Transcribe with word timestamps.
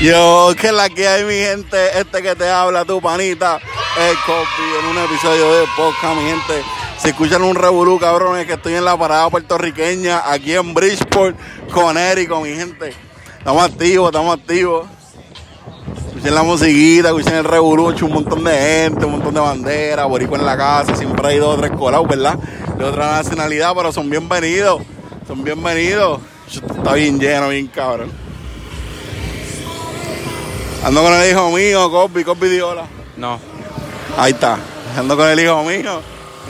Yo, 0.00 0.52
que 0.56 0.70
la 0.70 0.88
que 0.88 1.08
hay, 1.08 1.24
mi 1.24 1.34
gente, 1.34 1.98
este 1.98 2.22
que 2.22 2.36
te 2.36 2.48
habla, 2.48 2.84
tu 2.84 3.00
panita, 3.00 3.58
el 3.98 4.16
copy 4.24 4.62
en 4.78 4.86
un 4.86 4.98
episodio 4.98 5.52
de 5.52 5.66
podcast, 5.76 6.16
mi 6.16 6.22
gente. 6.22 6.62
Si 6.98 7.08
escuchan 7.08 7.42
un 7.42 7.56
revolú, 7.56 7.98
cabrones, 7.98 8.46
que 8.46 8.52
estoy 8.52 8.74
en 8.74 8.84
la 8.84 8.96
parada 8.96 9.28
puertorriqueña, 9.30 10.30
aquí 10.30 10.54
en 10.54 10.74
Bridgeport, 10.74 11.36
con 11.72 11.98
Eric, 11.98 12.30
mi 12.36 12.54
gente. 12.54 12.94
Estamos 13.38 13.64
activos, 13.64 14.10
estamos 14.10 14.38
activos. 14.38 14.86
Escuchen 16.06 16.34
la 16.36 16.44
musiquita, 16.44 17.08
escuchen 17.08 17.34
el 17.34 17.44
revolú, 17.44 17.92
un 18.00 18.12
montón 18.12 18.44
de 18.44 18.56
gente, 18.56 19.04
un 19.04 19.12
montón 19.12 19.34
de 19.34 19.40
banderas, 19.40 20.06
boricua 20.06 20.38
en 20.38 20.46
la 20.46 20.56
casa, 20.56 20.94
siempre 20.94 21.26
hay 21.26 21.38
dos 21.38 21.56
o 21.56 21.60
tres 21.60 21.72
colados, 21.72 22.06
¿verdad? 22.06 22.38
De 22.78 22.84
otra 22.84 23.10
nacionalidad, 23.10 23.74
pero 23.74 23.90
son 23.90 24.08
bienvenidos, 24.08 24.82
son 25.26 25.42
bienvenidos. 25.42 26.20
Está 26.46 26.94
bien 26.94 27.18
lleno, 27.18 27.48
bien 27.48 27.66
cabrón. 27.66 28.10
Ando 30.84 31.02
con 31.02 31.14
el 31.14 31.30
hijo 31.30 31.50
mío, 31.50 31.90
Cosby, 31.90 32.24
Cosby 32.24 32.48
Diola. 32.48 32.86
No. 33.16 33.38
Ahí 34.18 34.32
está. 34.32 34.58
Ando 34.96 35.16
con 35.16 35.28
el 35.28 35.40
hijo 35.40 35.62
mío. 35.64 36.00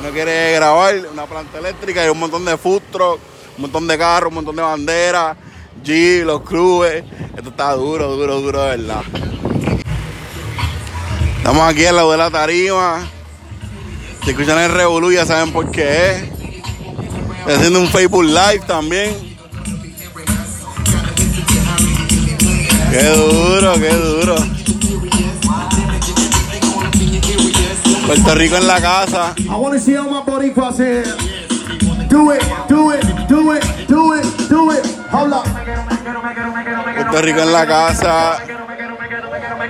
No 0.02 0.10
quiere 0.10 0.52
grabar 0.54 0.96
una 1.12 1.24
planta 1.26 1.58
eléctrica 1.58 2.04
y 2.04 2.08
un 2.08 2.18
montón 2.18 2.44
de 2.44 2.56
truck, 2.56 3.20
un 3.56 3.62
montón 3.62 3.86
de 3.86 3.96
carros, 3.96 4.30
un 4.30 4.34
montón 4.34 4.56
de 4.56 4.62
banderas, 4.62 5.36
G, 5.84 6.24
los 6.24 6.42
clubes. 6.42 7.04
Esto 7.36 7.50
está 7.50 7.72
duro, 7.74 8.16
duro, 8.16 8.40
duro 8.40 8.62
de 8.64 8.76
verdad. 8.76 9.02
Estamos 11.36 11.70
aquí 11.70 11.86
al 11.86 11.96
lado 11.96 12.10
de 12.10 12.18
la 12.18 12.30
tarima. 12.30 13.06
Si 14.24 14.30
escuchan 14.30 14.58
el 14.58 14.72
Revolú 14.72 15.12
ya 15.12 15.24
saben 15.24 15.52
por 15.52 15.70
qué 15.70 16.10
es. 16.10 16.22
Estoy 17.40 17.54
haciendo 17.54 17.80
un 17.80 17.88
Facebook 17.88 18.24
Live 18.24 18.62
también. 18.66 19.33
Qué 22.94 23.02
duro, 23.02 23.72
qué 23.72 23.92
duro. 23.92 24.36
Puerto 28.06 28.34
Rico 28.36 28.56
en 28.56 28.68
la 28.68 28.80
casa. 28.80 29.34
I 29.36 29.48
want 29.48 29.74
to 29.74 29.80
see 29.80 29.96
all 29.96 30.08
my 30.08 30.22
boricuas 30.24 30.78
here. 30.78 31.02
Do 32.08 32.30
it, 32.30 32.40
do 32.68 32.92
it, 32.92 33.04
do 33.26 33.52
it, 33.52 33.64
do 33.88 34.14
it, 34.14 34.24
do 34.48 34.70
it. 34.70 34.86
Hold 35.10 35.32
up. 35.32 35.44
Puerto 36.94 37.22
Rico 37.22 37.40
en 37.40 37.52
la 37.52 37.66
casa. 37.66 38.38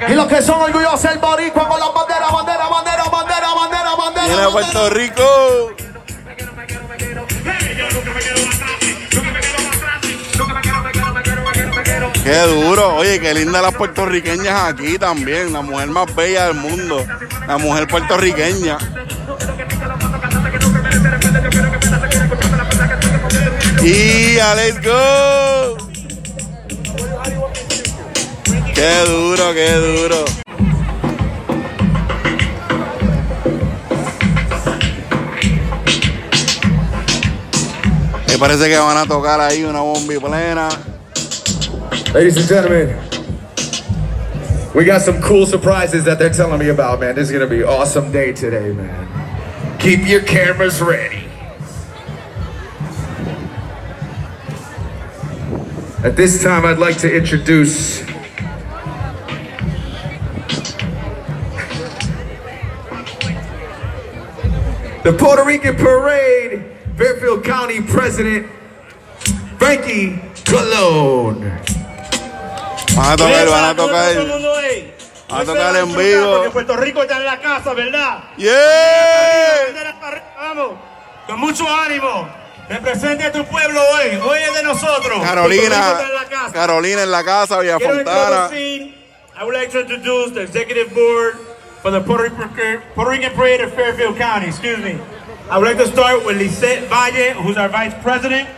Y 0.06 0.12
los 0.12 0.26
que 0.26 0.42
son 0.42 0.60
orgullosos 0.60 1.02
del 1.04 1.18
boricua 1.18 1.66
con 1.66 1.80
la 1.80 1.88
bandera, 1.88 2.28
bandera, 2.30 2.68
bandera, 2.68 3.04
bandera, 3.10 3.54
bandera, 3.54 3.94
bandera. 3.96 4.26
Viene 4.26 4.50
Puerto 4.50 4.90
Rico. 4.90 5.83
Qué 12.24 12.40
duro. 12.40 12.96
Oye, 12.96 13.20
qué 13.20 13.34
linda 13.34 13.60
las 13.60 13.74
puertorriqueñas 13.74 14.72
aquí 14.72 14.98
también. 14.98 15.52
La 15.52 15.60
mujer 15.60 15.88
más 15.88 16.12
bella 16.14 16.46
del 16.46 16.54
mundo. 16.54 17.04
La 17.46 17.58
mujer 17.58 17.86
puertorriqueña. 17.86 18.78
Y 23.82 24.36
let's 24.36 24.82
go. 24.82 25.76
Qué 28.74 29.04
duro, 29.06 29.52
qué 29.52 29.72
duro. 29.74 30.24
Me 38.28 38.38
parece 38.38 38.70
que 38.70 38.78
van 38.78 38.96
a 38.96 39.04
tocar 39.04 39.42
ahí 39.42 39.62
una 39.62 39.80
bombi 39.80 40.18
plena. 40.18 40.70
Ladies 42.14 42.36
and 42.36 42.46
gentlemen, 42.46 42.96
we 44.72 44.84
got 44.84 45.00
some 45.00 45.20
cool 45.20 45.46
surprises 45.46 46.04
that 46.04 46.16
they're 46.16 46.32
telling 46.32 46.60
me 46.60 46.68
about, 46.68 47.00
man. 47.00 47.16
This 47.16 47.26
is 47.26 47.32
gonna 47.32 47.48
be 47.48 47.62
an 47.62 47.68
awesome 47.68 48.12
day 48.12 48.32
today, 48.32 48.70
man. 48.70 49.78
Keep 49.80 50.06
your 50.06 50.20
cameras 50.20 50.80
ready. 50.80 51.24
At 56.04 56.14
this 56.14 56.40
time, 56.40 56.64
I'd 56.64 56.78
like 56.78 56.98
to 56.98 57.12
introduce 57.12 57.98
the 65.02 65.12
Puerto 65.18 65.42
Rican 65.44 65.74
Parade, 65.74 66.64
Fairfield 66.96 67.42
County 67.42 67.80
President, 67.80 68.46
Frankie 69.58 70.20
Colon. 70.44 71.83
Van 72.96 73.12
a 73.12 73.16
tocar, 73.16 73.48
van 73.48 73.64
a 73.64 73.76
tocar. 73.76 74.14
Van 75.28 75.40
a 75.40 75.44
tocar 75.44 75.76
en 75.76 75.96
vivo. 75.96 76.34
Porque 76.34 76.50
Puerto 76.50 76.76
Rico 76.76 77.02
está 77.02 77.16
en 77.16 77.24
la 77.24 77.40
casa, 77.40 77.74
¿verdad? 77.74 78.24
¡Yeah! 78.36 78.52
Vamos, 80.36 80.72
con 81.26 81.40
mucho 81.40 81.68
ánimo. 81.68 82.28
Represente 82.68 83.24
a 83.24 83.32
tu 83.32 83.44
pueblo 83.44 83.80
hoy. 83.80 84.16
Hoy 84.16 84.38
es 84.40 84.54
de 84.54 84.62
nosotros. 84.62 85.22
Carolina, 85.22 85.98
en. 86.46 86.52
Carolina 86.52 87.02
en 87.02 87.10
la 87.10 87.24
casa, 87.24 87.58
Villa 87.60 87.76
Quiero 87.78 87.96
Fontana. 87.96 88.48
I 89.36 89.42
would 89.42 89.54
like 89.54 89.70
to 89.72 89.80
introduce 89.80 90.30
the 90.32 90.42
executive 90.42 90.94
board 90.94 91.36
for 91.82 91.90
the 91.90 92.00
Puerto 92.00 92.22
Rican, 92.22 92.82
Puerto 92.94 93.10
Rican 93.10 93.32
Parade 93.34 93.62
of 93.62 93.74
Fairfield 93.74 94.16
County. 94.16 94.46
Excuse 94.46 94.78
me. 94.78 94.98
I 95.50 95.58
would 95.58 95.66
like 95.66 95.78
to 95.78 95.90
start 95.90 96.24
with 96.24 96.38
Lisette 96.38 96.88
Valle, 96.88 97.34
who's 97.42 97.56
our 97.56 97.68
vice 97.68 97.94
president. 98.02 98.48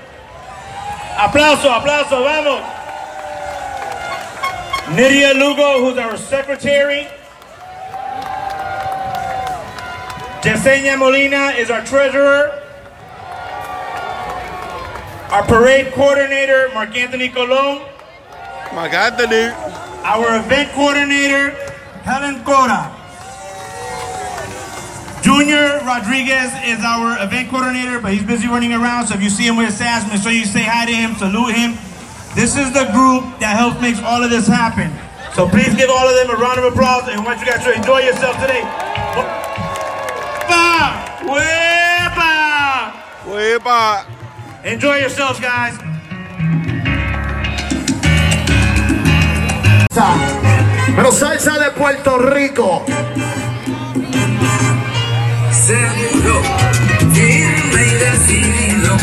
Aplauso, 1.17 1.73
aplauso, 1.73 2.23
vamos. 2.23 2.76
Nydia 4.95 5.35
Lugo, 5.35 5.81
who's 5.81 5.99
our 5.99 6.17
secretary. 6.17 7.09
Yesenia 10.43 10.97
Molina 10.97 11.53
is 11.59 11.71
our 11.73 11.85
treasurer. 11.85 12.63
Our 15.33 15.45
parade 15.45 15.93
coordinator, 15.93 16.71
Mark 16.73 16.97
Anthony 16.97 17.29
Colon. 17.29 17.83
McAnthony. 18.71 19.53
Our 20.05 20.39
event 20.39 20.71
coordinator, 20.71 21.51
Helen 22.05 22.45
Cora. 22.45 22.95
Junior 25.21 25.81
Rodriguez 25.85 26.53
is 26.63 26.79
our 26.85 27.21
event 27.25 27.51
coordinator, 27.51 27.99
but 27.99 28.13
he's 28.13 28.23
busy 28.23 28.47
running 28.47 28.73
around. 28.73 29.09
So 29.09 29.15
if 29.17 29.23
you 29.23 29.31
see 29.31 29.49
him 29.49 29.57
with 29.57 29.67
his 29.67 29.79
sass, 29.79 30.09
make 30.09 30.23
sure 30.23 30.31
you 30.31 30.45
say 30.45 30.63
hi 30.63 30.87
to 30.87 30.93
him, 30.93 31.17
salute 31.17 31.57
him. 31.57 31.86
This 32.37 32.57
is 32.57 32.71
the 32.73 32.85
group 32.93 33.25
that 33.41 33.57
helps 33.57 33.81
makes 33.81 34.01
all 34.03 34.23
of 34.23 34.31
this 34.31 34.47
happen. 34.47 34.93
So 35.35 35.49
please 35.49 35.75
give 35.75 35.89
all 35.91 36.07
of 36.07 36.15
them 36.15 36.31
a 36.31 36.39
round 36.39 36.61
of 36.61 36.67
applause 36.71 37.09
and 37.09 37.19
I 37.19 37.25
want 37.25 37.41
you 37.41 37.47
guys 37.47 37.65
to 37.65 37.73
enjoy 37.73 38.01
yourself 38.01 38.37
today. 38.39 38.61
Wepa! 40.47 40.77
Wepa! 41.33 42.93
Huepa. 43.25 44.07
Enjoy 44.65 44.97
yourselves, 44.99 45.41
guys. 45.41 45.79
Pero 50.95 51.11
salsa 51.13 51.59
de 51.59 51.71
Puerto 51.73 52.19
Rico. 52.19 52.85
seguro, 55.67 56.43
y 57.13 57.41
decidido, 57.99 58.97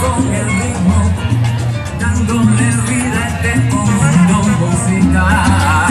con 0.00 0.34
el 0.34 0.46
ritmo, 0.46 1.10
dándole 2.00 2.66
vida 2.88 3.18
a 3.18 3.28
este 3.28 3.56
mundo 3.70 4.36
musical. 4.60 5.90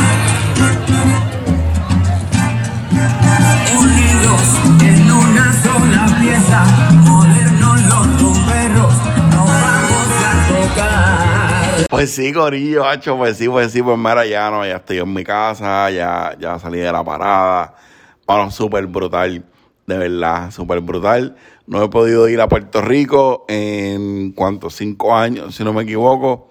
Unidos 3.78 4.48
en 4.82 5.12
una 5.12 5.54
sola 5.62 6.04
pieza, 6.20 6.66
modernos 7.06 7.82
los 7.84 8.22
rumberos, 8.22 8.94
nos 9.32 9.48
vamos 9.48 10.08
a 10.26 10.48
tocar. 10.48 11.88
Pues 11.90 12.14
sí, 12.14 12.32
Corillo, 12.34 12.88
hacho, 12.88 13.18
pues 13.18 13.38
sí, 13.38 13.48
pues 13.48 13.72
sí, 13.72 13.82
pues 13.82 13.98
mira, 13.98 14.26
ya 14.26 14.50
no, 14.50 14.66
ya 14.66 14.78
estoy 14.78 15.00
en 15.00 15.14
mi 15.14 15.24
casa, 15.24 15.90
ya, 15.92 16.36
ya 16.40 16.58
salí 16.60 16.80
de 16.80 16.92
la 16.92 17.04
parada. 17.04 17.76
Bueno, 18.26 18.50
súper 18.50 18.88
brutal, 18.88 19.44
de 19.92 19.98
verdad, 19.98 20.52
súper 20.52 20.80
brutal. 20.80 21.36
No 21.68 21.84
he 21.84 21.90
podido 21.90 22.30
ir 22.30 22.40
a 22.42 22.48
Puerto 22.48 22.82
Rico 22.82 23.46
en 23.48 24.32
cuántos, 24.32 24.76
cinco 24.76 25.16
años, 25.16 25.56
si 25.56 25.64
no 25.64 25.74
me 25.74 25.84
equivoco. 25.84 26.50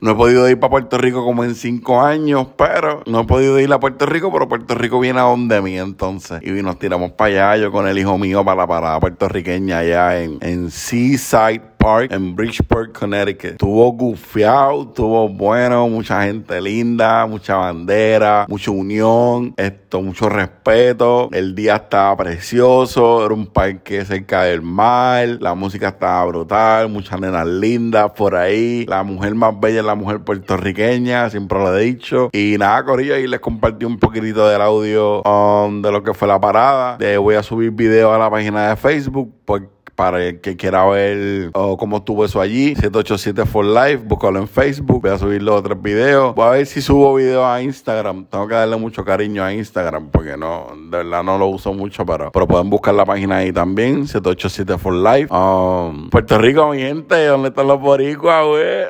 No 0.00 0.10
he 0.10 0.14
podido 0.14 0.48
ir 0.50 0.60
para 0.60 0.70
Puerto 0.70 0.98
Rico 0.98 1.24
como 1.24 1.44
en 1.44 1.54
cinco 1.54 2.02
años, 2.02 2.48
pero 2.58 3.02
no 3.06 3.20
he 3.20 3.24
podido 3.24 3.58
ir 3.58 3.72
a 3.72 3.80
Puerto 3.80 4.04
Rico, 4.04 4.30
pero 4.30 4.48
Puerto 4.48 4.74
Rico 4.74 5.00
viene 5.00 5.20
a 5.20 5.22
donde 5.22 5.62
mí 5.62 5.78
entonces. 5.78 6.42
Y 6.42 6.50
nos 6.62 6.78
tiramos 6.78 7.12
para 7.12 7.52
allá, 7.52 7.62
yo 7.64 7.72
con 7.72 7.88
el 7.88 7.98
hijo 7.98 8.18
mío 8.18 8.44
para 8.44 8.62
la 8.62 8.66
parada 8.66 9.00
puertorriqueña 9.00 9.78
allá 9.78 10.20
en, 10.20 10.38
en 10.42 10.70
Seaside 10.70 11.69
Park 11.80 12.12
en 12.12 12.36
Bridgeport, 12.36 12.92
Connecticut. 12.92 13.52
Estuvo 13.52 13.90
gufiado, 13.92 14.82
estuvo 14.82 15.28
bueno, 15.30 15.88
mucha 15.88 16.24
gente 16.24 16.60
linda, 16.60 17.26
mucha 17.26 17.56
bandera, 17.56 18.44
mucha 18.48 18.70
unión, 18.70 19.54
esto, 19.56 20.02
mucho 20.02 20.28
respeto. 20.28 21.30
El 21.32 21.54
día 21.54 21.76
estaba 21.76 22.14
precioso, 22.18 23.24
era 23.24 23.32
un 23.32 23.46
parque 23.46 24.04
cerca 24.04 24.42
del 24.42 24.60
mar, 24.60 25.26
la 25.40 25.54
música 25.54 25.88
estaba 25.88 26.24
brutal, 26.26 26.90
muchas 26.90 27.18
nenas 27.18 27.46
lindas 27.46 28.10
por 28.10 28.36
ahí. 28.36 28.84
La 28.86 29.02
mujer 29.02 29.34
más 29.34 29.58
bella 29.58 29.80
es 29.80 29.86
la 29.86 29.94
mujer 29.94 30.20
puertorriqueña, 30.20 31.30
siempre 31.30 31.58
lo 31.58 31.76
he 31.76 31.82
dicho. 31.82 32.28
Y 32.32 32.56
nada, 32.58 32.84
Corillo, 32.84 33.14
ahí 33.14 33.26
les 33.26 33.40
compartí 33.40 33.86
un 33.86 33.98
poquitito 33.98 34.46
del 34.46 34.60
audio 34.60 35.22
um, 35.22 35.80
de 35.80 35.90
lo 35.90 36.02
que 36.02 36.12
fue 36.12 36.28
la 36.28 36.38
parada. 36.38 36.98
De, 36.98 37.16
voy 37.16 37.36
a 37.36 37.42
subir 37.42 37.70
video 37.70 38.12
a 38.12 38.18
la 38.18 38.30
página 38.30 38.68
de 38.68 38.76
Facebook 38.76 39.32
porque 39.46 39.79
para 40.00 40.24
el 40.24 40.40
que 40.40 40.56
quiera 40.56 40.86
ver 40.86 41.50
oh, 41.52 41.76
cómo 41.76 41.98
estuvo 41.98 42.24
eso 42.24 42.40
allí. 42.40 42.74
787 42.74 43.44
for 43.44 43.66
Life, 43.66 43.98
búscalo 43.98 44.38
en 44.38 44.48
Facebook. 44.48 45.02
Voy 45.02 45.10
a 45.10 45.18
subir 45.18 45.42
los 45.42 45.54
otros 45.54 45.82
videos. 45.82 46.34
Voy 46.34 46.46
a 46.46 46.50
ver 46.52 46.64
si 46.64 46.80
subo 46.80 47.16
videos 47.16 47.44
a 47.44 47.60
Instagram. 47.60 48.24
Tengo 48.24 48.48
que 48.48 48.54
darle 48.54 48.78
mucho 48.78 49.04
cariño 49.04 49.44
a 49.44 49.52
Instagram 49.52 50.08
porque 50.08 50.38
no, 50.38 50.68
de 50.74 50.96
verdad 50.96 51.22
no 51.22 51.36
lo 51.36 51.48
uso 51.48 51.74
mucho, 51.74 52.06
pero, 52.06 52.32
pero 52.32 52.48
pueden 52.48 52.70
buscar 52.70 52.94
la 52.94 53.04
página 53.04 53.36
ahí 53.36 53.52
también. 53.52 54.06
787 54.06 54.78
for 54.78 54.94
Life. 54.94 55.30
Um, 55.30 56.08
Puerto 56.08 56.38
Rico, 56.38 56.70
mi 56.70 56.78
gente, 56.78 57.26
¿dónde 57.26 57.50
están 57.50 57.66
los 57.66 57.78
boricuas, 57.78 58.46
güey? 58.46 58.84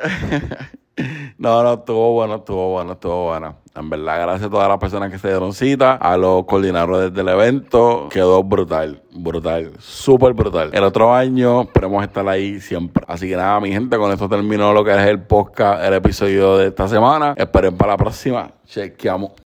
No, 1.41 1.63
no, 1.63 1.73
estuvo 1.73 2.13
bueno, 2.13 2.35
estuvo 2.35 2.73
bueno, 2.73 2.91
estuvo 2.93 3.25
bueno. 3.29 3.55
En 3.73 3.89
verdad, 3.89 4.21
gracias 4.21 4.45
a 4.45 4.51
todas 4.51 4.69
las 4.69 4.77
personas 4.77 5.11
que 5.11 5.17
se 5.17 5.29
dieron 5.29 5.53
cita, 5.53 5.95
a 5.95 6.15
los 6.15 6.45
coordinadores 6.45 7.11
del 7.11 7.29
evento. 7.29 8.09
Quedó 8.11 8.43
brutal, 8.43 9.01
brutal, 9.11 9.71
súper 9.79 10.33
brutal. 10.33 10.69
El 10.71 10.83
otro 10.83 11.15
año 11.15 11.63
esperemos 11.63 12.03
estar 12.03 12.29
ahí 12.29 12.59
siempre. 12.59 13.03
Así 13.07 13.27
que 13.27 13.35
nada, 13.35 13.59
mi 13.59 13.71
gente, 13.71 13.97
con 13.97 14.11
esto 14.11 14.29
terminó 14.29 14.71
lo 14.71 14.83
que 14.83 14.91
es 14.91 15.07
el 15.07 15.23
podcast, 15.23 15.83
el 15.83 15.95
episodio 15.95 16.57
de 16.57 16.67
esta 16.67 16.87
semana. 16.87 17.33
Esperen 17.35 17.75
para 17.75 17.93
la 17.93 17.97
próxima. 17.97 18.51
Chequeamos. 18.67 19.40